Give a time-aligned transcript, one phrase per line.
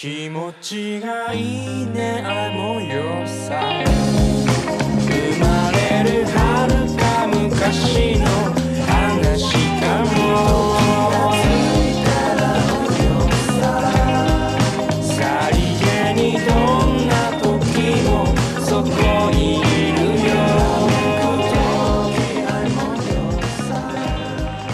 [0.00, 3.60] 気持ちがいいねあの夜さ
[5.00, 8.24] 生まれる遥か昔の
[8.86, 10.14] 話かも
[15.02, 16.54] さりげにど
[16.86, 17.12] んな
[17.42, 17.50] 時
[18.06, 18.08] も
[18.64, 18.86] そこ
[19.32, 19.62] にい
[19.94, 20.38] るよ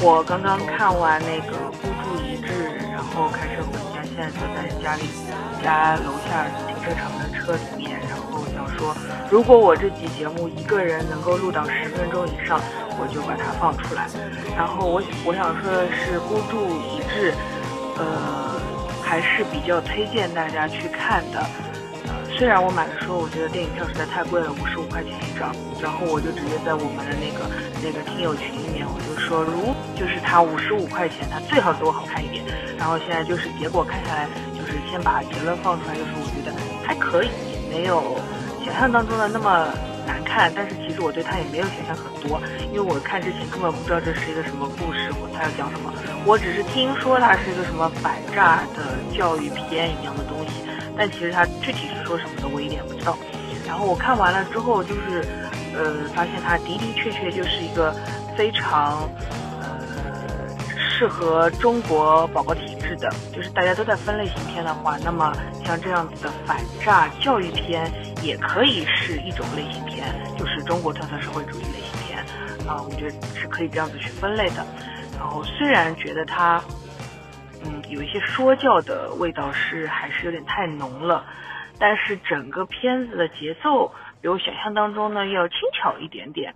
[0.02, 1.56] 我刚刚看完那个
[4.84, 5.04] 《家里
[5.62, 8.94] 家楼下停车场的车里面，然后想说，
[9.30, 12.60] 如果我这期节目一个人能够录到十分钟以上，
[13.00, 14.06] 我就把它放出来。
[14.54, 17.32] 然后我我想说的是，《孤注一掷》，
[17.96, 18.60] 呃，
[19.02, 21.40] 还是比较推荐大家去看的。
[22.04, 25.48] 呃，虽然我买的时候我觉得电影票实在太贵了，五十五块钱一张，
[25.80, 27.48] 然后我就直接在我们的那个
[27.80, 32.44] 那个听友群里面，我就说，如就是它五十五块钱，它最好给我好看一点。
[32.76, 34.28] 然后现在就是结果看下来，
[34.94, 36.54] 先把结论放出来，就是我觉得
[36.86, 37.28] 还可以，
[37.68, 38.16] 没有
[38.64, 39.66] 想象当中的那么
[40.06, 40.52] 难看。
[40.54, 42.40] 但是其实我对它也没有想象很多，
[42.72, 45.92] 因为我看之前根本不知道这是一个什么故事，我它要讲什么。
[46.24, 50.62] 我只是听说它是一个什么反诈的教育片一样的东西。
[50.96, 53.18] 但其实它具体是说什么的，我一点不知道。
[53.66, 55.26] 然后我看完了之后，就是，
[55.74, 57.92] 呃，发现它的的确确就是一个
[58.36, 59.10] 非常，
[59.58, 59.74] 呃，
[60.78, 63.10] 适合中国宝宝体是的。
[63.32, 64.72] 就是大家都在分类型片的。
[64.74, 65.32] 话，那么
[65.64, 66.30] 像这样子的。
[66.46, 67.90] 反诈教育片
[68.22, 70.06] 也可以是一种类型片，
[70.38, 72.18] 就是中国特色社会主义类型片
[72.68, 74.64] 啊，我觉得是可以这样子去分类的。
[75.18, 76.62] 然后虽然觉得它。
[77.66, 79.10] 嗯，有一些说教的。
[79.14, 81.24] 味道是还是有点太浓了，
[81.78, 83.26] 但是整个片子的。
[83.28, 86.54] 节奏比我想象当中呢要轻巧一点点。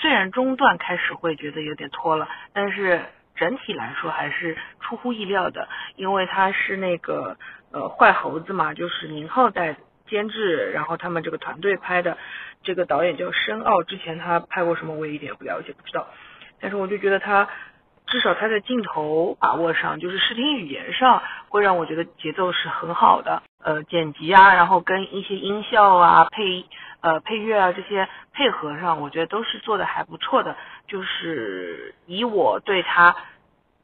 [0.00, 3.02] 虽然中段开始会觉得有点拖了，但是
[3.36, 7.36] 整体来说还是出乎意料的，因为他是那个
[7.72, 9.76] 呃坏猴子嘛，就是宁浩在
[10.06, 12.18] 监制，然后他们这个团队拍的，
[12.62, 16.08] 这个导演叫申奥，之前他拍过什么我也一点不了解，不知道，
[16.60, 17.48] 但是我就觉得他。
[18.06, 23.42] 至少他在镜头把握上，就是视听语言上，会让我觉得节奏是很好的。
[23.64, 26.66] 呃，剪辑啊，然后跟一些音效啊、配
[27.00, 30.54] 呃配乐啊这些配合上，我觉得都是做的还不错的。
[30.86, 33.16] 就是以我对他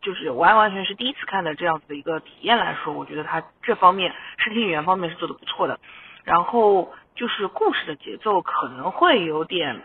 [0.02, 5.80] 就是完完全是第一次看的这样子的一个体验来说，我觉得他这方面视听语言方面是做的不错的。
[6.24, 9.80] 然后就是故事的节奏可能会有点，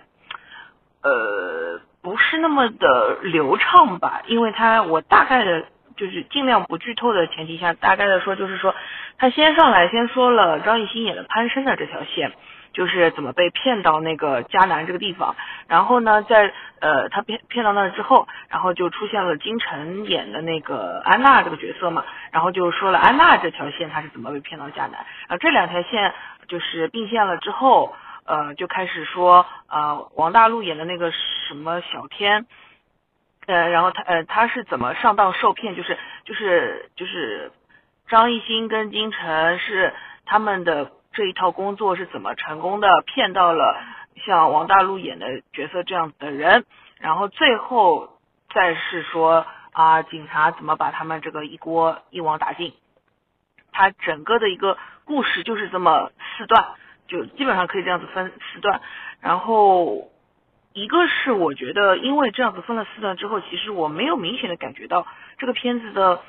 [1.01, 1.79] 呃。
[2.05, 8.75] 不是那么的流畅吧，因为他我大概的，就是尽量不剧透的前提下，大概的说就是说，
[9.17, 12.31] 他先上来先说了张艺兴演的潘生的这条线，
[12.73, 15.35] 就是怎么被骗到那个迦南这个地方，
[15.67, 24.93] 然后呢，在呃他骗骗到那之后，然后就出现了金晨演的那个安娜这个角色嘛，然后就说了安娜这条线他是怎么被骗到迦南，
[25.27, 26.13] 然后这两条线
[26.47, 27.95] 就是并线了之后。
[28.27, 32.47] 呃，就开始说，呃，王大陆演的那个什么小天，
[33.45, 37.51] 呃，然后他呃他是怎么上当受骗，就是就是就是
[38.07, 39.93] 张艺兴跟金晨是
[40.25, 43.81] 他们的这一套工作是怎么成功的骗到了
[44.25, 46.65] 像王大陆演的角色这样子的人，
[46.99, 48.19] 然后最后
[48.53, 52.73] 再是说啊警察怎么把他们这个一锅一网打尽，
[53.71, 56.65] 他整个的一个故事就是这么四段。
[57.07, 58.81] 就基本上可以这样子分四段，
[59.21, 60.09] 然后
[60.75, 66.19] 一个是我觉得，因为这样子分了四段之后，其实我没有明显的感觉到这个片子的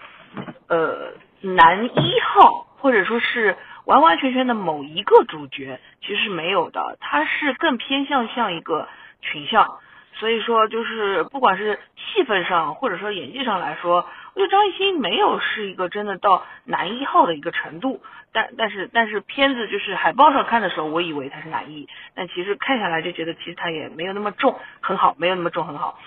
[0.68, 3.56] 呃男一号或者说是
[3.86, 8.86] 完完全全的某一个主角，其实是没有的，他是更偏向像一个
[9.20, 9.78] 群像，
[10.14, 14.06] 所以说就是不管是戏份上或者说演技上来说。
[14.36, 18.02] 因为张艺兴没有是一个真的到男一号的一个程度，
[18.32, 25.98] 但但是但是片子就是海报上看的时候，我以为他是男一，但其实看下来就觉得其实他也没有那么重，很好，没有那么重，很好。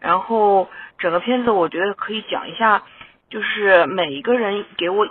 [0.00, 2.82] 然后整个片子我觉得可以讲一下，
[3.30, 5.06] 就是每一个人给我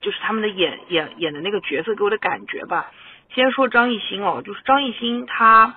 [0.00, 2.90] 就是他们的演演演的那个角色给我的感觉吧。
[3.32, 5.76] 先说张艺兴哦，就是张艺兴他。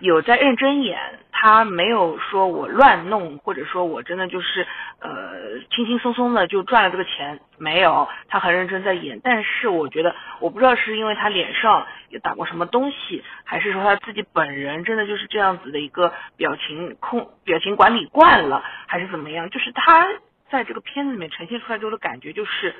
[0.00, 4.66] 有在认真演，他没有说我乱弄，或者说我真的就是
[4.98, 9.20] 呃轻轻松松的就赚了这个钱，没有，他很认真在演。
[9.22, 19.48] 但是我觉得，我不知道是因为他脸上有打过什么东西，还是说他自己本人真的就是这样子的一个表情控、表情管理惯了，还是怎么样？
[19.48, 20.08] 就是他
[20.50, 22.74] 在这个片子里面呈现出来之后的感觉，就是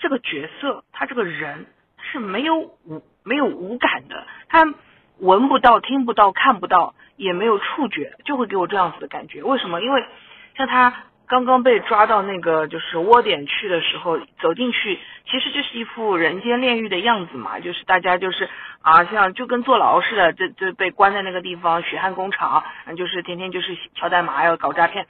[0.00, 1.66] 这个角色他这个人
[2.02, 4.74] 是没有无没有无感的，他。
[5.20, 9.42] 闻不到、听不到、看不到，也没有触觉，就会给我这样子的感觉。
[9.42, 9.80] 为什么？
[9.80, 10.04] 因为
[10.56, 10.92] 像他
[11.26, 14.98] 刚刚被抓到那个就是窝点去的时候，走进去，
[15.30, 18.48] 其实就是一副人间炼狱的样子嘛，就是大家就是
[18.82, 22.64] 啊，像就跟坐牢似的，这这被关在那个地方血汗工厂，
[22.96, 25.06] 就是天天就是敲代码要搞诈骗，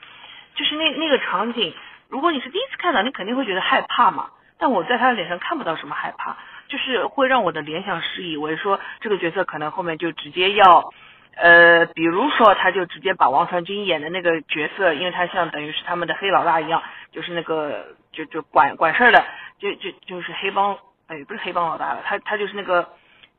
[0.57, 1.73] 就是那那个场景，
[2.09, 4.27] 如果你是第一次看到，你肯定会觉得害怕嘛。
[4.59, 6.37] 但我在他的脸上看不到什么害怕，
[6.70, 10.90] 就是会让我的联想是以为说这个角色可能后面就直接要。
[11.37, 16.82] 呃，比如说，他就直接把王传君演的那个角色，因为他像等于是他们的黑老大一样，
[17.12, 19.25] 就是那个就就管管事儿的，
[19.58, 20.76] 就就就是黑帮，
[21.06, 22.87] 哎，不是黑帮老大了，他他就是那个，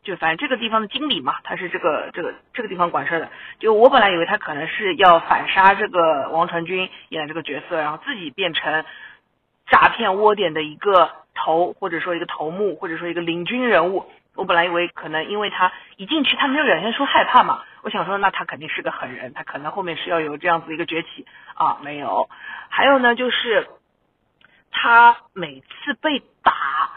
[0.04, 3.30] 就反正这个地方的经理嘛，他是这个这个这个地方管事儿的。
[3.60, 8.84] 就我本来以为他可能是要反杀这个王传君演的这个角色，然后自己变成
[9.70, 14.06] 诈骗窝点的一个头，或者说一个头目，或者说一个领军人物。
[14.36, 22.30] 我本来以为可能因为他一进去他没有表现出害怕嘛，我想说那他肯定是个狠人，他可能后面是要有这样子一个崛起啊，没有。
[22.70, 23.68] 还有呢，就是
[24.72, 26.92] 他每次被打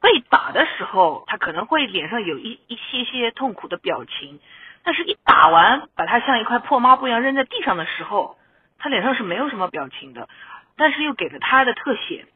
[0.00, 4.38] 被打的时候，他可能会脸上有一一些些痛苦的表情，
[4.84, 8.36] 但是一打完把他像一块破抹布一样扔在地上的时候，
[8.78, 10.28] 他脸上是没有什么表情的，
[10.76, 12.26] 但是又给了他的特写。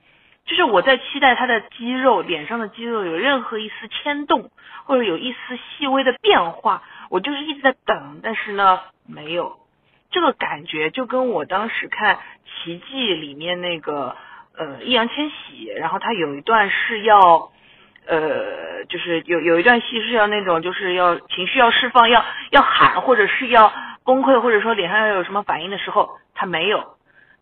[0.47, 4.51] 就是我在期待他的肌肉，脸上的肌肉有任何一丝牵动，
[4.85, 9.59] 或者有一丝细微的变化，我就是一直在等，但是呢，没有
[10.11, 14.17] 这个感觉，就跟我当时看《奇迹》里面那个
[14.57, 17.51] 呃易烊千玺，然后他有一段是要
[18.07, 23.73] 呃，就是有有一段戏是要那种就是要情绪要释放，要要喊，或者是要
[24.05, 26.99] 崩溃，或者说脸上要有什么反应的时候，他没有，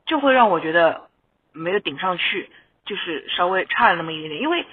[0.07, 1.09] 就会让我觉得
[1.53, 2.49] 没有顶上去。
[2.85, 4.67] 就是稍微差了那么一点点，因为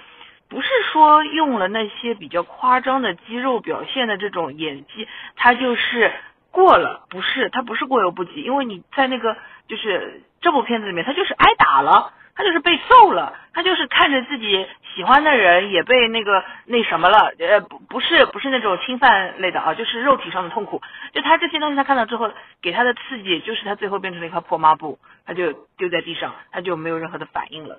[0.48, 6.12] 不是说用了那些比较夸张的肌肉表现的这种演技，他就是
[6.50, 9.36] 过了，不是他不是过犹不及，因为你在那个
[9.68, 27.78] 就是这部片子里面，他就是挨打了，他就是被揍了，他就是看着自己喜欢的人也被那个那什么了，呃不不是不是那种侵犯类的啊，就是肉体上的痛苦，就他这些东西他看到之后给他的刺激，就是他最后变成了一块破抹布，他就丢在地上，他就没有任何的反应了。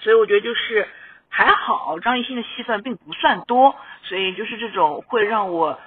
[0.00, 0.88] 所以我觉得就是
[1.28, 5.78] 还好，张艺兴的戏份并不算多，所以就是这种会让我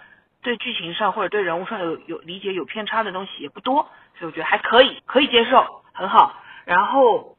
[0.42, 6.36] 对剧情上或者对人物上有有理解有偏差的东西也不多，所以我觉得还可以，可以接受，很好。
[6.65, 7.36] 然后，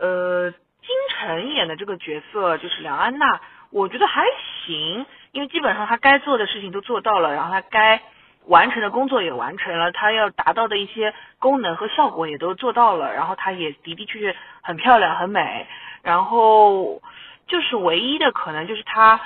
[0.00, 3.40] 呃，金晨演的这个角色就是梁安娜，
[3.70, 4.24] 我觉得还
[4.64, 8.02] 行，因为基本上她该做的事情都做到了，然后她该
[8.48, 15.66] 完成的工作也完成了，他要达到的一些功能和效果也都做到了，然后她也的的确确很漂亮，很美。
[16.02, 17.00] 然后
[17.46, 19.20] 就是唯一的可能就是他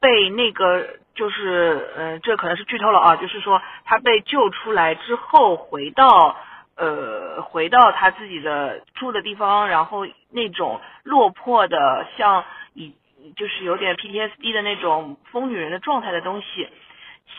[0.00, 6.36] 被那个就是嗯，这可能是剧透了啊，就是说他被救出来之后回到
[6.76, 12.44] 呃回到他自己的住的地方，然后那种落魄的像
[12.74, 12.92] 以
[13.36, 16.68] 就是有点 PTSD 的那种疯女人的状态的东西，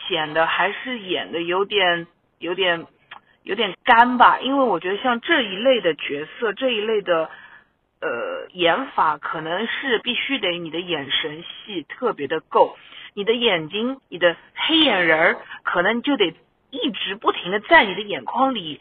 [0.08, 2.06] 显得还是演的有点
[2.38, 2.86] 有点
[3.42, 7.30] 有点干吧，因为我觉得像这一类的角色这一类的。
[8.00, 12.76] 呃，演法可能是必须得你的眼神戏特别的够，
[13.12, 16.32] 你的眼睛，你的黑眼仁儿可能就得
[16.70, 18.80] 一直不停的在你的眼眶里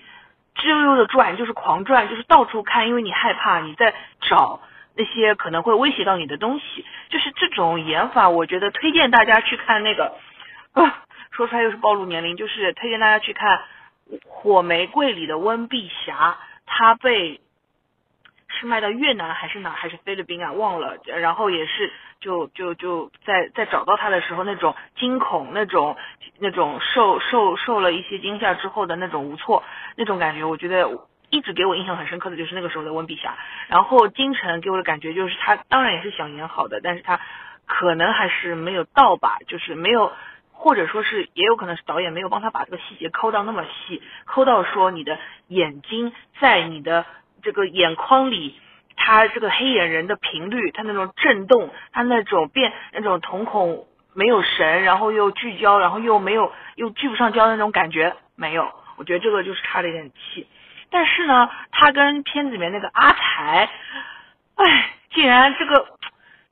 [0.56, 4.62] 吱溜溜的转，就是狂转，就是到处看，因为你害怕你在找
[4.96, 10.14] 那些可能会威胁到你的东西，就是这种演法，我觉得推荐大家去看那个，
[11.32, 13.60] 说出来又是暴露年龄，就是推荐大家去看
[14.28, 17.42] 《火玫瑰》里的温碧霞，她被。
[18.50, 20.52] 是卖到越南还是哪还是菲律宾啊？
[20.52, 20.98] 忘了。
[21.06, 25.96] 然后也是就就就在在找到她的时候，那种惊恐，那种
[26.40, 29.64] 那种受受受了一些惊吓之后的那种无措，
[29.96, 30.90] 那种感觉，我觉得
[31.30, 33.38] 一直给我印象很深刻的就是那个时候的温碧霞。
[33.68, 37.20] 然后金晨给我的感觉就是他当然也是想演好的，但是他
[37.68, 40.12] 可能还是没有到吧，就是没有，
[40.58, 47.06] 或者说是也有可能是导演没有帮他把这个细节抠到那么细，抠到说你的眼睛在你的。
[47.44, 48.60] 这个眼眶里，
[48.98, 60.48] 他这个黑眼人的频率，他那种震动，他那种变那种瞳孔没有神，然后又聚焦，然后又没有又聚不上焦的那种感觉没有，我觉得这个就是差了一点气。
[60.90, 63.70] 但是呢，他跟片子里面那个阿才，
[64.56, 65.97] 哎，竟然这个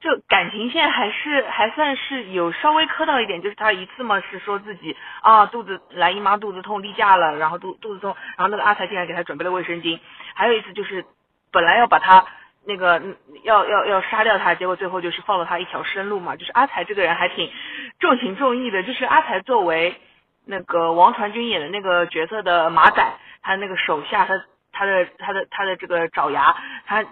[0.05, 9.99] 就感情线还是还算是有稍微磕到一点，就是他一次嘛是说自己啊肚子来姨妈肚子痛例假了，然后肚肚子痛，然后那个阿才竟然给他准备了卫生巾。
[10.35, 11.03] 还有一次就是，
[11.51, 12.23] 本来要把他
[12.65, 13.01] 那个
[13.41, 16.35] 要要要杀掉他，结果最后就是放了他一条生路嘛。
[16.35, 17.51] 就是阿才这个人还挺
[17.99, 18.83] 重情重义的。
[18.83, 19.99] 就是阿才作为
[20.45, 23.03] 那个王传君演的那个角色的马仔，
[23.41, 24.35] 他那个手下，他
[24.71, 27.03] 他的他的他的这个爪牙，他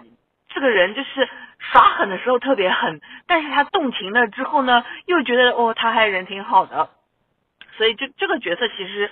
[0.48, 1.28] 这个人就是
[1.72, 6.90] 耍狠的时候特别狠，但是他动情了之后呢，又觉得哦他还人挺好的，
[7.76, 9.10] 所以这这个角色其实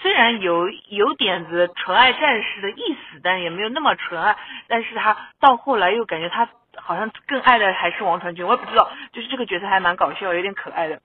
[0.00, 4.36] 虽然有有点子纯爱战士的意思，但也没有那么纯爱，
[4.68, 11.00] 但是他到后来又感觉他好像更爱的还是王传君，我也不知道，就是这个角色还蛮搞笑，有点可爱的，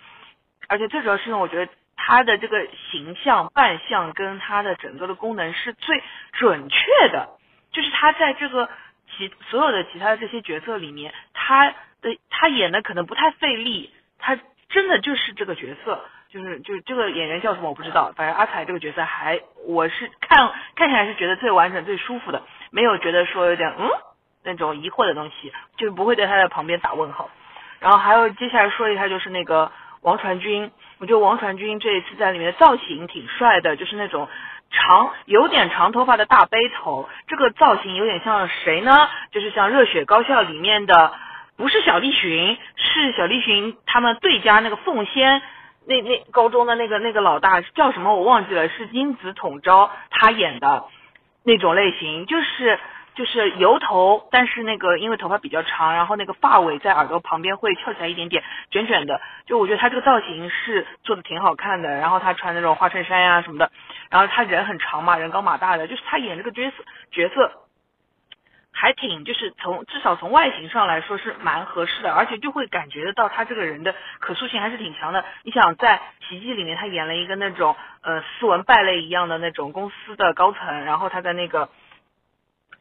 [0.67, 1.71] 而且最主要是呢，我觉得。
[1.99, 7.27] 他的这个形象扮相跟他的整个的功能是最准确的，
[7.71, 8.69] 就是他在这个
[9.17, 11.69] 其所有的其他的这些角色里面，他
[12.01, 14.37] 的他演的可能不太费力，他
[14.69, 23.89] 真的就是这个角色，就是就是这个演员叫什么我不知道，反正阿彩这个角色还我是看看起来是觉得最完整最舒服的，没有觉得说有点嗯
[24.43, 27.29] 那种疑惑的东西，就是不会在他的旁边打问号。
[27.79, 29.71] 然后还有接下来说一下就是那个。
[30.01, 34.29] 王传君，我觉得王传君这一次在里面造型挺帅的，就是那种
[34.71, 39.07] 长有点长头发的大背头，这个造型有点像谁呢？
[39.31, 41.13] 就是像《热血高校》里面的，
[41.55, 45.41] 不是小栗旬，是小栗旬他们对家那个凤仙，
[45.85, 50.85] 那那高中的那个那个老大叫什么我忘记了，是金子统昭他演的
[51.43, 52.79] 那种类型，就是。
[53.17, 59.19] 就是油头，但是那个因为头发比较长，然后那个发尾在耳朵旁边会翘起来一点点，卷卷的。
[59.47, 61.89] 就我觉得他这个造型是做的挺好看的。
[61.95, 63.71] 然后他穿那种花衬衫呀什么的，
[64.11, 66.75] 然后他人很长嘛，人高马大的，就是他演这个角色
[67.09, 67.51] 角色
[68.71, 75.25] 还挺，就是从至少从外形上来说是蛮合适的，而且就会感觉得到他这个人的可塑性还是挺强的。
[75.41, 81.67] 你想在奇迹里面他演了一个那种呃斯文败类一样的那种公司的高层，然后他在那个。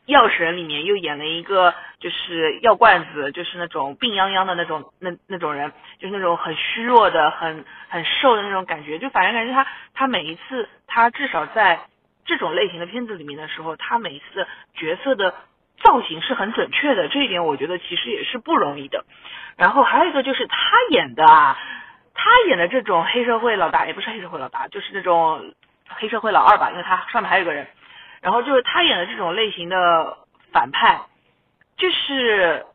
[0.06, 8.98] 药神里面又演了一个，就是药罐子，就是那种病殃殃的那种那那种人，就是那种很虚弱的、很很瘦的那种感觉。
[8.98, 11.80] 就反正感觉他他每一次他至少在
[12.24, 15.34] 这种类型的片子里面的时候，他每一次角色的
[15.82, 17.08] 造型是很准确的。
[17.08, 19.04] 这一点我觉得其实也是不容易的。
[19.56, 20.56] 然后还有一个就是他
[20.90, 21.58] 演的啊，
[22.14, 25.52] 他演的这种黑社会老大也不是黑社会老大，就是那种
[25.88, 27.66] 黑社会老二吧，因为他上面还有个人。
[28.26, 30.18] 然后就是他演的这种类型的
[30.50, 31.00] 反派，
[31.76, 32.66] 就是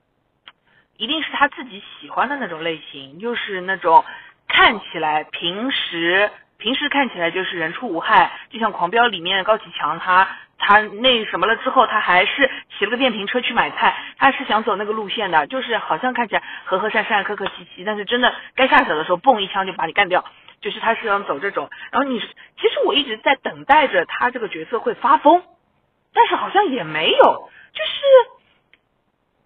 [0.95, 4.05] 一定是他自己喜欢的那种类型，就是那种
[4.47, 10.25] 看起来平时平时看起来就是人畜无害，就像《狂飙》里面高启强他
[10.57, 20.23] 他那什么了之后，他还是骑了个电瓶车去买菜，他是想走那个路线的，就是好像看起来和和善善、客客气气，但是真的该下手的时候，嘣一枪就把你干掉。
[20.61, 25.43] 就是他是想走这种，然后你其实我一直在等待着他这个角色会发疯，
[26.13, 27.49] 但是好像也没有。
[27.73, 27.91] 就是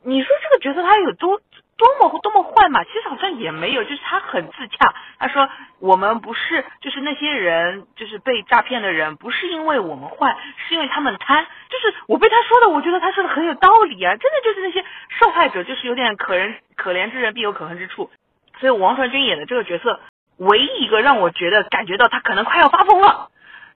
[0.04, 1.40] 你说这个角色他有多
[1.78, 2.84] 多么多么坏嘛？
[2.84, 4.94] 其实好像也没有，就是他很自洽。
[5.18, 10.36] 他说我们不是，就是那些人，就是被诈骗的人，不是因为我们坏，
[10.68, 11.46] 是因为他们贪。
[11.70, 14.84] 就是我被他说的，我觉得他说的很有道理啊，真的就是那些
[15.20, 18.12] 受害者，就是有点可人可怜之人必有可恨之处。
[18.60, 20.02] 所以王传君演的这个角色。
[20.38, 23.30] 唯一一个让我觉得感觉到他可能快要发疯了，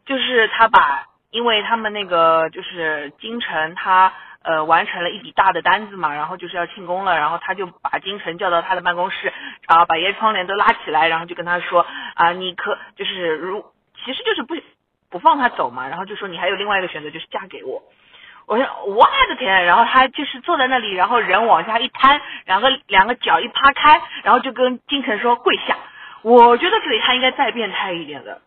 [0.06, 4.12] 就是他把，因为他们那个就是京城，他
[4.44, 9.32] 呃完成了一笔大的单子嘛，然后就是要庆功了，然后他就把京城叫到他的办公室，
[9.68, 11.86] 然后把烟窗帘都拉起来，然后就跟他说
[12.16, 13.66] 啊，你可就是如
[14.06, 14.56] 其实就是不
[15.10, 17.82] 不放他走嘛，然后就说你还有另外一个选择，就是嫁给我。
[18.48, 25.78] 我说我的天，然后他就是坐在那里，然后人往下一瘫，两个两个脚一趴开，然后就跟金城说跪下。
[26.22, 28.42] 我觉得这里他应该再变态一点的，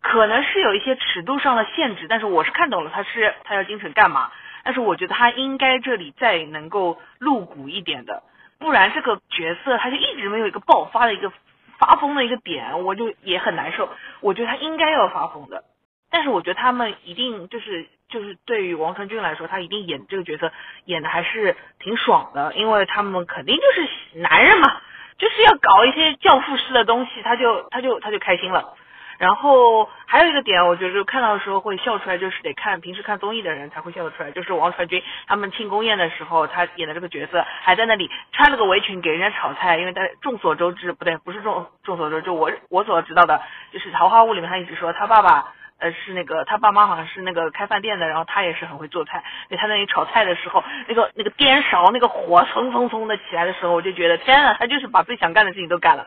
[0.00, 4.30] 可能是有一些尺度上的限制，但是我是看懂了他是他要精神干嘛，
[4.64, 8.22] 但是我觉得他应该这里再能够露骨一点的，
[8.58, 11.32] 不然这个角色他就一直没有一个爆发的一个
[11.78, 13.88] 发疯的一个点，我就也很难受。
[14.20, 15.64] 我觉得他应该要发疯的，
[16.10, 20.52] 但是我觉得他们一定就是就是对于王传君来说，他一定演这个角色
[20.84, 24.80] 演的还是挺爽的，因为他们肯定就是男人嘛。
[25.18, 28.74] 就是要搞一些教父式的东西，他就他就他就开心了。
[29.18, 34.32] 然后还有一个点，我觉得看到的时候会笑出来，就是得看平时看综艺的人才会笑得出来。
[34.32, 43.40] 就是王传君他们庆功宴的时候，他演的这个角色还在那里穿了个围裙给人家炒菜，因为大家众所周知，不对，不是众众所周知，我我所知道的，
[43.72, 45.52] 就是《桃花坞》里面他一直说他爸爸。
[45.82, 49.24] 呃，是那个他爸妈好像是那个开饭店的，然后他也是很会做菜。
[49.48, 56.06] 所以他在那里炒菜的时候，那个那个颠勺，那个火蹭蹭蹭的起来的时候，我就觉得天啊，他就是把自己想干的事情都干了。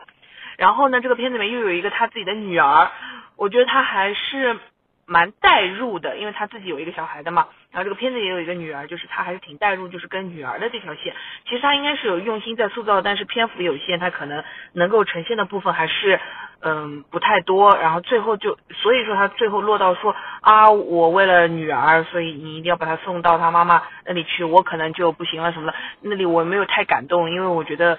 [0.56, 2.90] 然后呢，这个片子里面又有一个他自己的女儿，
[3.36, 4.56] 我觉得他还是
[5.04, 7.46] 蛮带入的，因为他自己有一个小孩的嘛。
[7.70, 11.14] 然后这个片子也有一个女儿，就是他还是挺带入，就是跟女儿的这条线。
[11.44, 14.42] 其实他应该是有用心在塑造，但是篇幅有限，他可能
[14.72, 16.18] 能够呈现的部分还是
[16.60, 27.98] 嗯不太多，然后最后就所以说他最后落到说啊，我为了女儿，所以你一定要把她送到她妈妈那里去，我可能就不行了什么的，那里我没有太感动，因为我觉得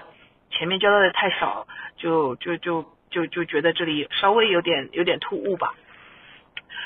[0.50, 5.74] 前面交代的太少，就就就就就觉得这里稍微有点有点突兀吧。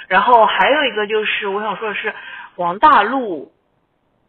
[0.09, 2.15] 然后还有一个就是我想说的是，
[2.57, 3.51] 王大陆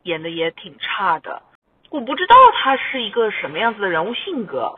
[0.04, 1.42] 演的也挺差的，
[1.90, 4.76] 我不知道他是一个什么样子的人物性格。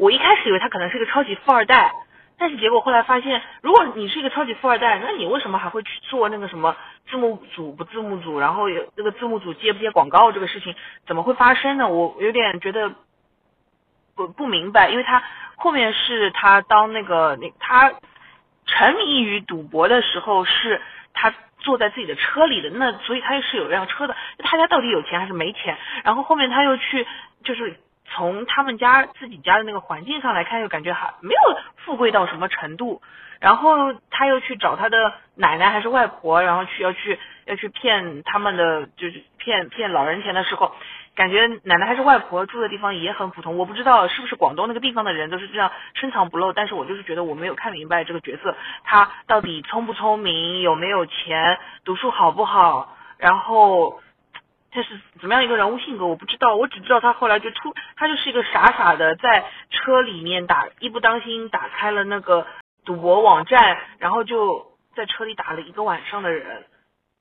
[0.00, 1.92] 我一开始以为他可能是个超级富二代，
[2.38, 6.74] 但是结果后来发现，如果你是一个超级富二代，那你为什么还会去做那个什么
[7.10, 10.74] 字幕组不字幕组，然后有那个字幕组接不接广告这个事情
[11.06, 11.86] 怎么会发生呢？
[11.86, 12.90] 我有点觉得
[14.14, 15.22] 不不明白，因为他
[15.56, 17.92] 后面是他当那个那他
[18.64, 20.80] 沉迷于赌博的时候，是
[21.12, 25.76] 他坐在自己的车里的，那所以他又是有辆车的，他家到底有钱还是没钱？
[26.04, 27.06] 然后后面他又去
[27.44, 27.78] 就是。
[28.10, 33.00] 从他们家自己家的那个环境上来看，又感觉还没有富贵到什么程度。
[33.40, 40.74] 然后他又去找他的奶奶还是外婆，然后去要去要去骗他们的，就是骗骗老人钱的时候，
[41.14, 43.56] 感觉奶奶还是外婆住的地方也很普通。
[43.56, 54.02] 我不知道是不是广东那个地方的人都是这样深藏不露，但是我就是觉得我没有看明白这个角色，他到底聪不聪明，有没有钱，读书好不好，然后。
[54.72, 56.06] 他是怎么样一个人物性格？
[56.06, 62.46] 我不知道，我只知道他后来就突，他就是一个傻傻的在车里面打，一不当心打开了那个
[62.84, 66.64] 赌博网站，然后就在车里打了一个晚上的人，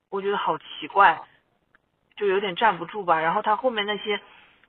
[0.10, 1.22] 我觉得好奇怪，
[2.16, 3.20] 就有点站不住吧。
[3.20, 4.20] 然后他后面那些，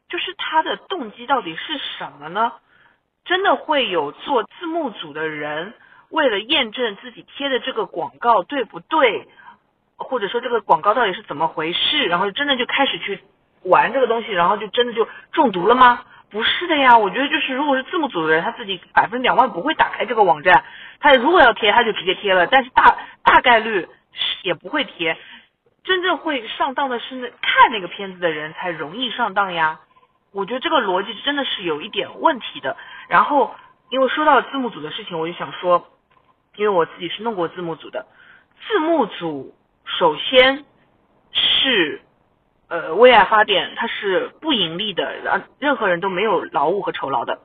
[0.09, 2.53] 就是他的动机到底是什么呢？
[3.25, 5.75] 真的会有做字幕组的人
[6.09, 9.29] 为了验证自己贴的这个广告对不对？
[10.01, 12.07] 或者说这个广告到底是怎么回事？
[12.07, 13.21] 然后真的就开始去
[13.63, 16.03] 玩这个东西，然后就真的就中毒了吗？
[16.31, 20.65] 不是的呀，我觉得就是如果是字幕组的人，他自己百分之两万不会打开这个网站，
[21.01, 23.89] 他如果要贴他就直接贴了，但是大大概率
[24.43, 25.17] 也不会贴。
[25.83, 29.81] 真正会上当的是那看那个片子的人才容易上当呀。
[30.33, 32.77] 我觉得这个逻辑真的是有一点问题的。
[33.09, 33.55] 然后
[33.89, 35.89] 因为说到字幕组的事情，我就想说，
[36.55, 38.07] 因为我自己是弄过字幕组的，
[38.69, 39.55] 字幕组。
[39.85, 40.65] 首先
[41.33, 42.01] 是
[42.69, 47.41] 呃为爱发电，它是不盈利的，让任何人都没有劳务和酬劳的。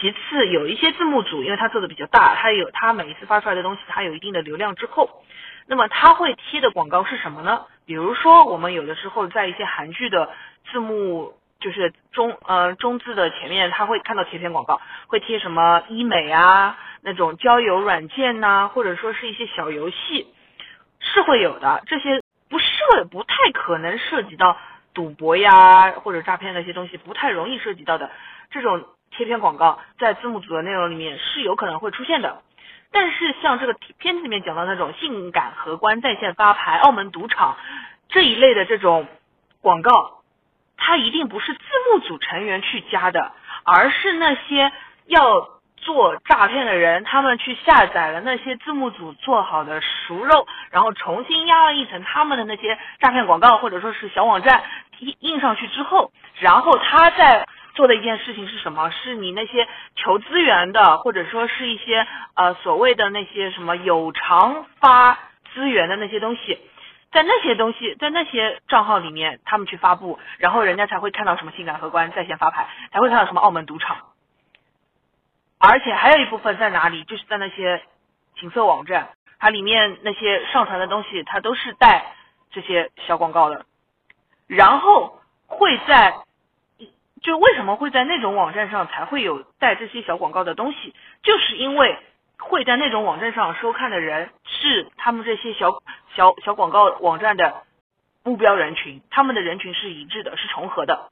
[0.00, 5.22] 其次，有一些字幕组，因为它做的比较大，它有它每一次发出来的东西，它有一定的流量之后，
[5.66, 7.66] 那么它会贴的广告是什么呢？
[7.84, 10.30] 比如说，我们有的时候在一些韩剧的
[10.72, 20.26] 字幕，就是中呃中字的前面，他会看到贴片广告，会贴什么医美啊，那种交友软件呐，或者说是一些小游戏。
[21.04, 24.56] 是会有的，这些不涉不太可能涉及到
[24.92, 28.10] 赌博呀或者诈骗那些东西，不太容易涉及到的
[28.50, 32.42] 这种贴片广告，在字幕组的内容里面是有可能会出现的。
[32.90, 37.56] 但是像这个片子里面讲到那种性感荷官在线发牌、澳门赌场
[38.08, 39.06] 这一类的这种
[39.60, 40.22] 广告，
[40.76, 41.60] 它一定不是字
[41.92, 43.32] 幕组成员去加的，
[43.64, 44.72] 而是那些
[45.06, 45.53] 要。
[45.84, 54.62] 做诈骗的人，他们去下载了那些字幕组做好的熟肉，然后重新压了一层他们的那些诈骗广告或者说是小网站
[55.00, 58.90] 印印上去之后，然后他在做的一件事情是什么？
[58.90, 65.18] 是你那些求资源的，或者说是一些呃所谓的那些什么有偿发
[65.52, 66.58] 资源的那些东西，
[67.12, 73.98] 在那些东西在那些账号里面他们去发布，然后人家才会看到什么性感荷官在线发牌，才会看到什么澳门赌场。
[75.66, 77.04] 而且还有一部分在哪里？
[77.04, 77.82] 就是在那些
[78.38, 82.14] 情色网站，它里面那些上传的东西，它都是带
[82.50, 83.64] 这些小广告的。
[84.46, 86.14] 然后会在，
[87.22, 90.94] 就为什么会在那种网站上才会有带这些小广告的东西？
[91.22, 91.96] 就是因为
[92.38, 95.70] 会在那种网站上收看的人是他们这些小
[96.14, 97.62] 小小广告网站的
[98.22, 101.10] 目标人群，他们的人群是一致的，是重合的。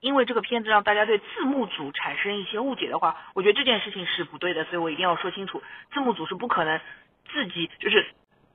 [0.00, 6.80] 因为这个片子让大家对字幕组产生一些误解的话，我觉得这件事情是不对的，所以我一定要说清楚，字幕组是不可能
[7.32, 8.06] 自己就是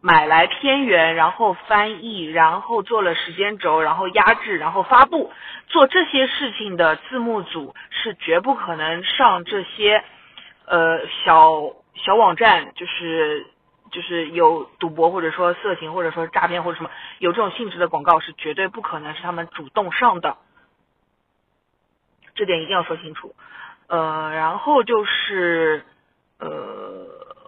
[0.01, 5.31] 买来片源，然后翻译，然后做了时间轴，然后压制，然后发布，
[5.67, 10.03] 做这些事情的字幕组是绝不可能上这些
[10.65, 13.45] 呃小小网站，就是
[13.91, 20.37] 就是有赌博或者说色情或者说诈骗或者什么有这种性质的广告是绝对不可能是他们主动上的。
[22.35, 23.33] 这点一定要说清楚，
[23.87, 25.83] 呃，然后就是，
[26.37, 27.07] 呃，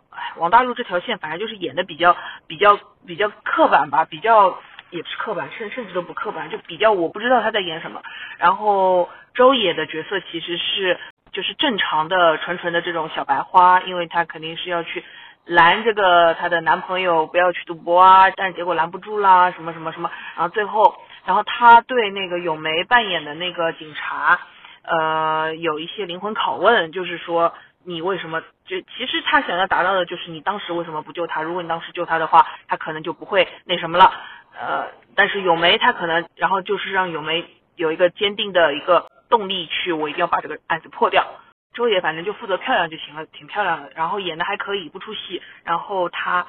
[0.10, 2.16] 哎，王大陆这条线反正就是演的比较
[2.48, 4.58] 比较比较刻板吧，比较
[4.90, 8.02] 也不是刻板，甚甚至都不刻板，就比较我不知道他在演什么。
[8.38, 10.98] 然后周也的角色其实是
[11.34, 15.04] 就是正常的纯纯的这种小白花，因为她肯定是要去
[15.46, 20.96] 拦这个她的男朋友不要去赌博啊，但结果拦不住啦，什么什么什么，然后最后，
[21.26, 24.40] 然后她对那个咏梅扮演的那个警察，
[24.88, 31.42] 呃，有一些灵魂拷问，就是说你为什么就其实他想要达到的就是你当时为什么不救他？
[31.42, 34.14] 如果你当时救他的话，他可能就不会那什么了。
[34.60, 37.46] 呃，但是咏梅她可能，然后就是让咏梅
[37.76, 41.28] 有一个坚定的一个动力去，我一定要把这个案子破掉。
[41.74, 46.48] 周也反正就负责漂亮就行了，挺漂亮的，然后演的还可以，不出戏，然后他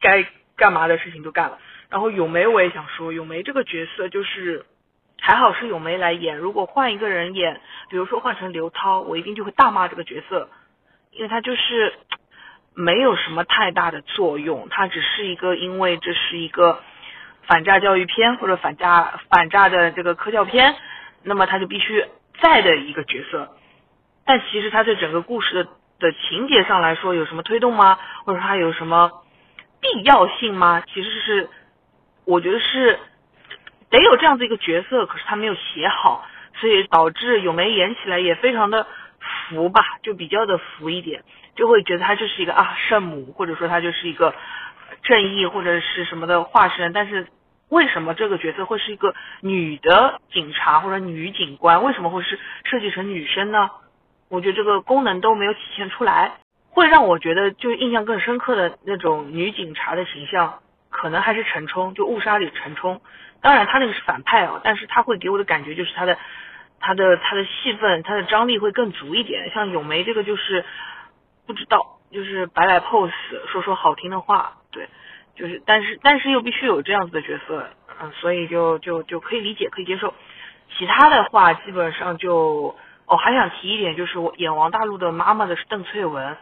[0.00, 1.58] 该干嘛的事情都干了。
[1.88, 4.66] 然后咏梅我也想说，咏梅这个角色就是
[5.28, 7.60] 还好是咏梅来演，如果换一个人演，
[7.90, 10.48] 比如说换成刘涛，我一定就会大骂这个角色，
[11.10, 11.92] 因为他就是
[12.72, 16.80] 没有什么太大的作用，他只是一个因为这是一个。
[17.46, 20.76] 反诈教育片或者反诈反诈的这个科教片，
[21.22, 22.04] 那么他就必须
[22.42, 23.56] 在的一个角色，
[24.26, 27.98] 但其实他对整个故事的的情节上来说有什么推动吗？
[28.26, 29.10] 或者他有什么
[29.80, 30.82] 必要性吗？
[30.92, 31.48] 其实是
[32.26, 32.98] 我觉得是
[33.90, 36.26] 得有这样子一个角色，可是他没有写好，
[36.60, 38.86] 所以导致咏梅演起来也非常的
[39.48, 41.22] 浮吧，就比较的浮一点，
[41.54, 44.34] 就会觉得他就是一个啊圣母，或者说他就是一个
[45.02, 47.26] 正义或者是什么的化身，但是。
[47.70, 51.84] 为什么这个角色会是一个女的警察或者女警官？
[51.84, 53.68] 为什么会是设计成女生呢？
[54.30, 56.32] 我觉得这个功能都没有体现出来，
[56.70, 63.00] 会让我觉得就印象更深刻的那种女警察的形象，可能还是陈冲，就误杀里陈冲。
[63.40, 66.18] 当然他那个是反派哦，但是他会给我的感觉就是他的
[66.80, 69.50] 他的他的戏份，他的张力会更足一点。
[69.50, 70.64] 像咏梅这个就是
[71.46, 73.12] 不知道，就是摆摆 pose，
[73.46, 74.88] 说说好听的话，对。
[75.36, 77.64] 就是，但是，但是又必须有这样子的角色，
[78.02, 80.12] 嗯，所以就就就可以理解，可以接受。
[80.76, 86.36] 其他的话，基本上就，哦，还想提一点，就是我演王大陆的妈妈的是邓萃雯，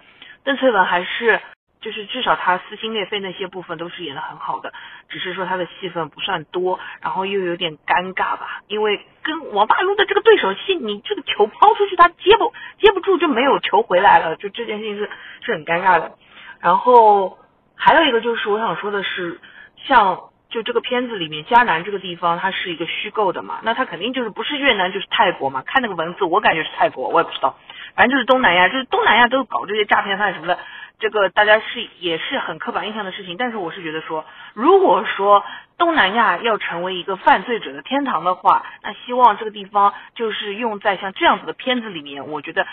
[0.44, 1.38] 邓萃雯还是，
[1.86, 4.72] 就是至少他撕心裂肺那些部分都是演的很好的，
[5.08, 15.08] 只是说他的戏份不算多，然后又有点尴尬吧，因为跟王大陆的这个对手戏，你这个球抛出去，他接不接不住就没有球回来了，就这件事情是
[15.42, 16.16] 是很尴尬的，
[16.60, 17.38] 然后。
[17.78, 19.38] 还有一个就是我想说的是，
[19.84, 20.18] 像
[20.48, 25.62] 就这个片子里面迦南这个地方，它是一个虚构的嘛，那它肯定就是不是越南就是泰国嘛。
[25.66, 27.54] 看那个文字，我感觉是泰国，我也不知道，
[27.96, 30.58] 反正就是东南亚，就是东南亚都搞这些诈骗犯什么的，
[31.00, 33.36] 这个大家是也是很刻板印象的事情。
[33.36, 35.42] 但是我是觉得说，如果说
[35.78, 42.66] 东南亚要成为一个犯罪者的天堂的话，那希望这个地方就是用在像这样子的片子里面，我觉得。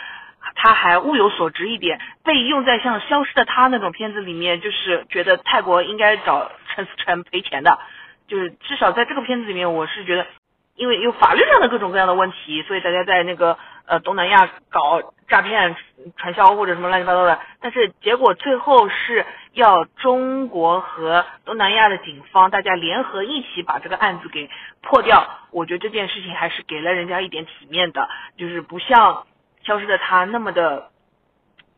[0.56, 7.80] 他还物有所值一点，被用在像《消失的他》那种片子里面，就是觉得泰国应该找陈思诚赔钱的，
[8.28, 10.28] 就是至少在这个片子里面，我是觉得，
[10.76, 15.76] 因为有法律上的各种各样的问题，所以大家在那个呃东南亚搞诈骗
[16.18, 24.50] 传销或者什么乱七八糟的，但是结果最后是要中国和东南亚的警方大家联合一起把这个案子给
[24.82, 28.08] 破掉，我觉得这件事情还是给了人家一点体面的，
[28.38, 29.26] 就是不像。
[29.66, 30.92] 消失的他那么的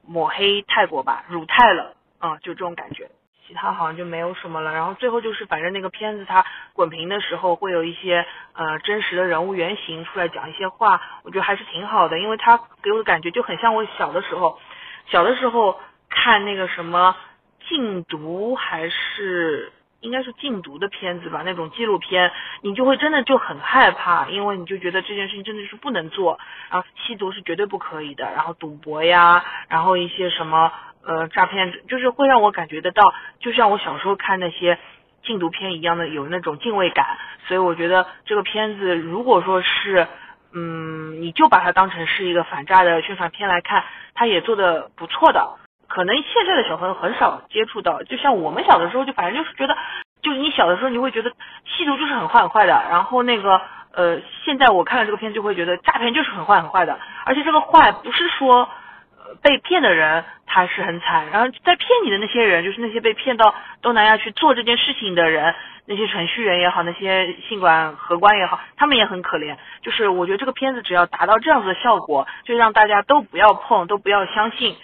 [0.08, 3.12] 抹黑泰国吧，辱泰了，啊，就这种感觉，
[3.48, 4.74] 其他好像就没有什么了。
[4.74, 14.60] 然后最后就是，反正那个片子它滚屏的时候会有一些呃真实的人物原型出来讲一些话，我觉得还是挺好的，因为他给我的感觉就很像我小的时候，
[15.08, 15.80] 小的时候
[16.10, 17.16] 看那个什么
[17.68, 19.72] 禁毒还是。
[20.02, 22.32] 应该是禁毒的片子吧，那种纪录片，
[22.62, 26.38] 你就会真的就很害怕，因为你就觉得这件事情真的是不能做，
[26.70, 30.72] 然后吸毒是绝对不可以的，然后赌博呀，然后一些什么
[31.06, 34.78] 呃诈骗，就是会让我感觉得到，就像我小时候看那些
[35.24, 37.06] 禁毒片一样的有那种敬畏感，
[37.48, 40.08] 所以我觉得这个片子如果说是，
[40.54, 45.58] 嗯，你就把它当成是一个反诈的宣传片来看，它也做的不错的。
[45.88, 49.78] 可能现在的小朋友很少接触到，就像我们小的时候，就反正就是觉得，
[50.22, 51.32] 就是你小的时候你会觉得
[51.66, 53.62] 吸毒就是很坏很坏的，然后那个
[53.94, 58.68] 呃，现在我看了这个片就会觉得诈骗就是很坏很坏的，而且这个坏不是说
[59.42, 65.54] 被骗的人他是很惨，然后在骗你的那些人，就是那些被骗到东南亚去做这件事情的人，
[65.86, 69.58] 那些程序员也好，那些信管荷官也好，他们也很可怜。
[69.82, 74.76] 就是我觉得这个片子只要达到这样子的效果，就让大家都不要碰，都不要相信。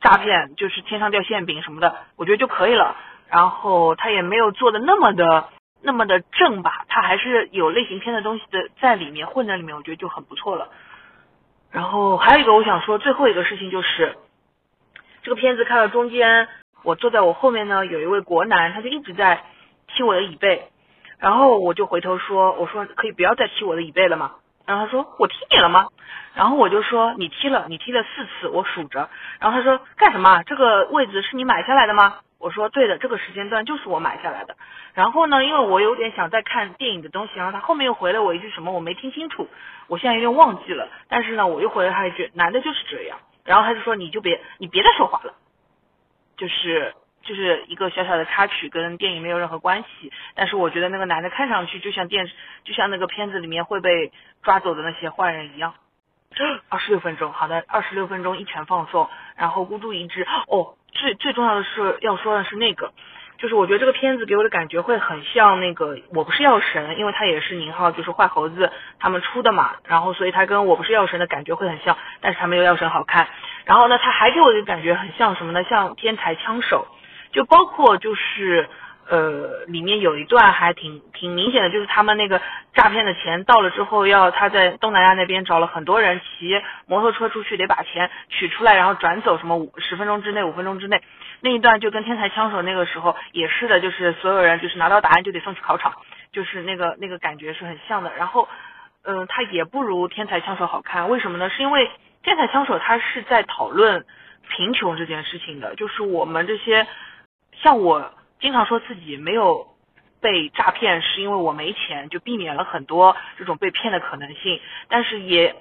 [0.00, 2.96] 诈骗就是天上掉馅饼什么的，我觉得就可以了。
[3.28, 5.48] 然后他也没有做的那么的
[5.82, 10.68] 那么的正吧，他还是有类型片的东西的在里面混在里面，我觉得就很不错了。
[11.70, 14.16] 然后还有一个我想说最后一个事情就是，
[15.22, 16.48] 这个片子看到中间，
[16.82, 19.44] 我坐在我后面呢有一位国男，他就一直在
[19.86, 20.68] 踢我的椅背，
[21.18, 24.32] 然后我就回头说，我说可以不要再踢我的椅背了吗？
[24.66, 25.88] 然后他说我踢你了吗？
[26.34, 29.08] 然后我就说你踢了，你踢了四次，我数着。
[29.38, 30.42] 然后他说干什么？
[30.44, 32.18] 这个位置是你买下来的吗？
[32.40, 34.56] 我说对的，这个时间段就是我买下来的。
[34.94, 39.46] 然后呢，因为我有点想再看电影的东西，然后他后面又回了我一句什么，我没听清楚，
[39.86, 40.88] 我现在有点忘记了。
[41.08, 43.18] 但是呢，我又回了他一句，男的就是这样。
[43.44, 45.34] 然后他就说你就别你别再说话了，
[46.38, 50.10] 就是就是一个小小的插曲，跟电影没有任何关系。
[50.34, 55.74] 但是我觉得那个男的看上去就像电视，就像那个片子里面会被抓走的那些坏人一样。
[56.68, 60.22] 二十六分钟，好的，二十六分钟一拳放送，然后孤注一掷。
[60.46, 62.92] 哦，最最重要的是要说的是那个，
[63.38, 73.28] 就是我觉得这个片子给我的感觉会很像那个《我不是药神》，因为它也是宁浩就是坏猴子他们出的嘛，然后所以它跟我不是药神的感觉会很像，但是它没有药神好看。
[73.64, 75.64] 然后呢，它还给我的感觉很像什么呢？
[75.64, 76.86] 像天才枪手，
[77.32, 78.68] 就包括就是。
[79.10, 82.40] 呃，里面有一段还挺挺明显的，就是他们那个
[82.72, 91.02] 诈骗的钱到了之后，要他在东南亚那边找了很多人骑摩托车出去，得把钱取出来，然后转走，什么五十分钟之内、五分钟之内，
[91.40, 95.92] 那一段就跟天才枪手那个时候也是的，就是所有人就是拿到答案就得送去考场，
[96.30, 98.12] 就是那个那个感觉是很像的。
[98.16, 98.48] 然后，
[99.02, 101.50] 嗯，它也不如天才枪手好看，为什么呢？
[101.50, 101.90] 是因为
[102.22, 104.06] 天才枪手它是在讨论
[104.50, 106.86] 贫穷这件事情的，就是我们这些
[107.60, 108.12] 像我。
[108.40, 109.68] 经常说自己没有
[110.20, 114.60] 被诈骗，是因为我没钱，就避免了很多这种被骗的可能性。
[114.88, 115.54] 但是也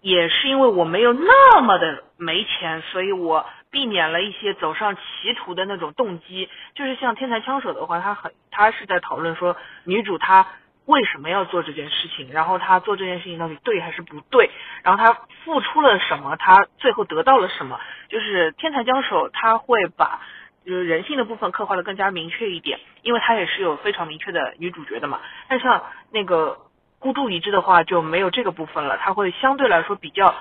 [0.00, 6.48] 也是因为我没有那么的没钱，所以我避免了一些走上歧途的那种动机。
[6.74, 10.46] 就是像天才枪手的话，他很他是在讨论说女主她
[10.86, 14.50] 为什么要做这件事情，然后她做这件事情到底对还是不对，
[14.82, 17.80] 然后她付出了什么，她最后得到了什么。
[18.08, 20.20] 就是天才枪手他会把。
[20.68, 25.18] 就是人性的部分刻画的更加明确一点，因为它也是有非常明确的女主角的嘛。
[25.48, 26.58] 但像那个
[26.98, 30.34] 孤注一掷的话就没有这个部分了，它会相对来说比较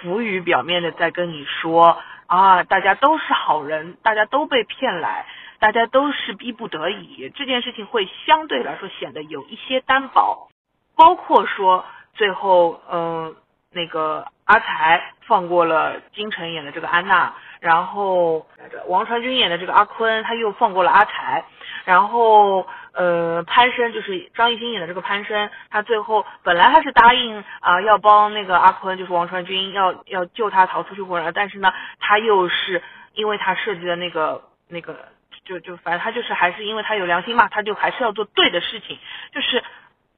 [0.00, 5.26] 浮于表面的在跟你说啊，大家都是好人，大家都被骗来，
[5.60, 10.48] 大家都是逼不得已，这件事情会相对来说显得有一些单薄。
[10.96, 13.36] 包括说最后，嗯，
[13.72, 17.34] 那个阿才放过了金晨演的这个安娜。
[17.60, 18.44] 然后
[18.88, 21.44] 王传君演的这个阿坤，他又放过了阿才。
[21.84, 32.82] 然后呃，潘生就是张艺兴演的这个潘生，他最后本来他是答应啊要帮那个阿坤，就是王传君要要救他逃出去或者，但是呢，他又是
[33.14, 35.08] 因为他设计的那个那个，
[35.44, 38.98] 就就反正他就是还是因为他有良心嘛，他就还是要做对的事情，
[39.32, 39.62] 就是。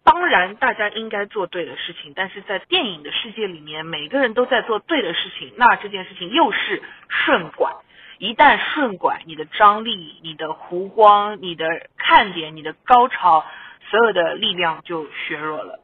[0.05, 7.73] 当然，大家应该做对的事情，但是在电影的世界里面，每个人都在做对的事情，那这件事情又是顺拐。
[8.19, 13.45] 一旦顺拐，你的张力、你的弧光、你的看点、你的高潮，
[13.91, 15.81] 所有的力量就削弱了。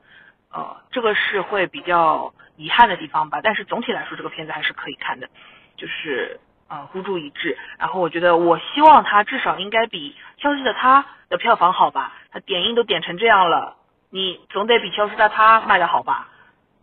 [0.52, 3.40] 呃，这个是会比较遗憾的地方吧。
[3.42, 5.28] 但是总体来说，这个片子还是可以看的，
[5.76, 7.56] 就是呃孤注一掷。
[7.78, 12.12] 然后我觉得，我希望它至少应该比《消失的她》的票房好吧？
[12.30, 13.76] 它点映都点成这样了。
[14.10, 16.28] 你总得比消失的他卖的好吧？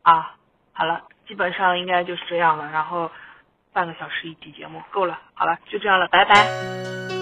[0.01, 0.35] 啊，
[0.73, 2.69] 好了，基本上应该就是这样了。
[2.71, 3.11] 然后
[3.73, 7.16] 半个小时一集节目够了，好了，就这样了，拜拜。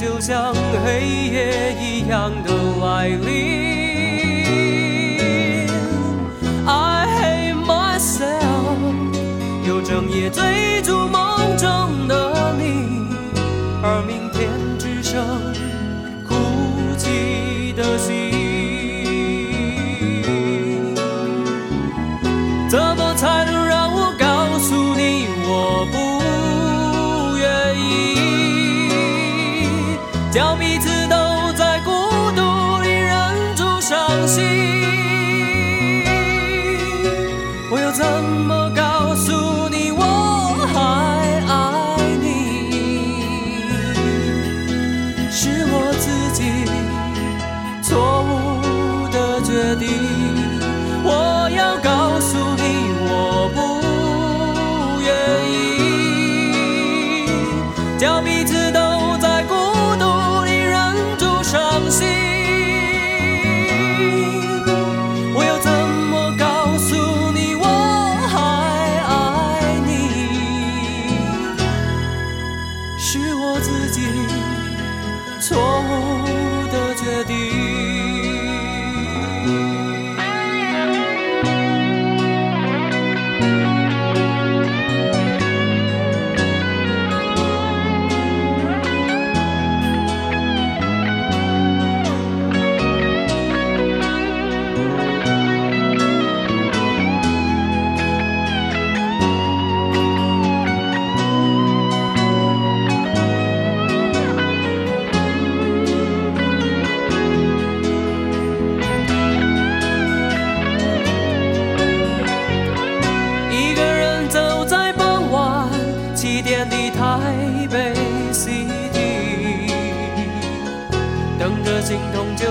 [0.00, 3.69] 就像黑夜一样的来临。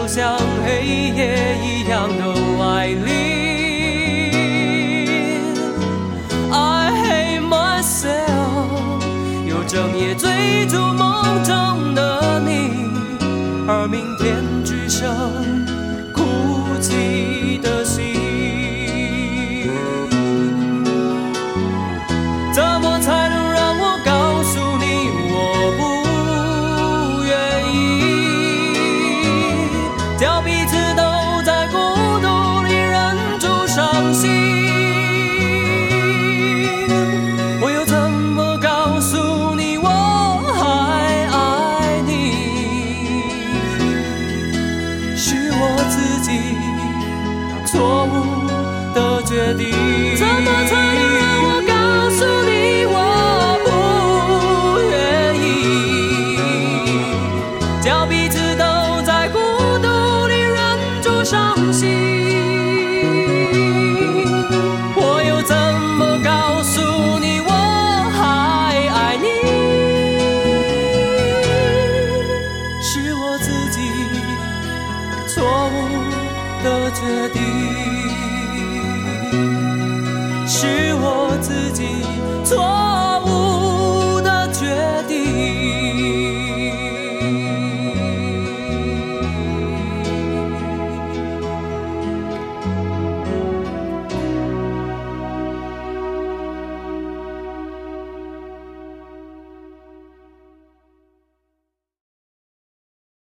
[0.09, 0.58] 想，